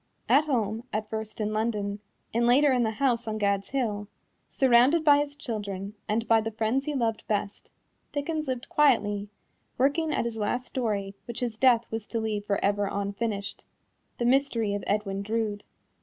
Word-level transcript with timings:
At 0.27 0.45
home, 0.45 0.85
at 0.91 1.11
first 1.11 1.39
in 1.39 1.53
London, 1.53 1.99
and 2.33 2.47
later 2.47 2.71
in 2.71 2.81
the 2.81 2.89
house 2.97 3.27
on 3.27 3.37
Gad's 3.37 3.69
Hill, 3.69 4.07
surrounded 4.49 5.03
by 5.05 5.19
his 5.19 5.35
children 5.35 5.93
and 6.09 6.27
by 6.27 6.41
the 6.41 6.49
friends 6.49 6.85
he 6.87 6.95
loved 6.95 7.21
best, 7.27 7.69
Dickens 8.11 8.47
lived 8.47 8.67
quietly, 8.67 9.29
working 9.77 10.11
at 10.11 10.25
his 10.25 10.37
last 10.37 10.65
story 10.65 11.13
which 11.25 11.41
his 11.41 11.55
death 11.55 11.85
was 11.91 12.07
to 12.07 12.19
leave 12.19 12.45
for 12.45 12.57
ever 12.65 12.89
unfinished 12.91 13.63
The 14.17 14.25
Mystery 14.25 14.73
of 14.73 14.83
Edwin 14.87 15.21
Drood. 15.21 15.63